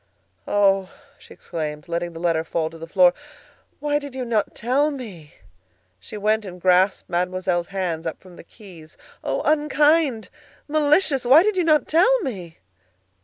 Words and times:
"Oh!" 0.47 0.89
she 1.19 1.31
exclaimed, 1.31 1.87
letting 1.87 2.13
the 2.13 2.19
letter 2.19 2.43
fall 2.43 2.71
to 2.71 2.79
the 2.79 2.87
floor. 2.87 3.13
"Why 3.79 3.99
did 3.99 4.15
you 4.15 4.25
not 4.25 4.55
tell 4.55 4.89
me?" 4.89 5.35
She 5.99 6.17
went 6.17 6.43
and 6.43 6.59
grasped 6.59 7.07
Mademoiselle's 7.07 7.67
hands 7.67 8.07
up 8.07 8.19
from 8.19 8.35
the 8.35 8.43
keys. 8.43 8.97
"Oh! 9.23 9.43
unkind! 9.45 10.29
malicious! 10.67 11.23
Why 11.23 11.43
did 11.43 11.55
you 11.55 11.63
not 11.63 11.87
tell 11.87 12.19
me?" 12.21 12.57